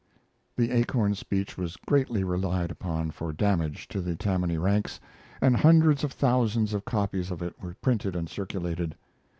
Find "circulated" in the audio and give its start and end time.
8.27-8.95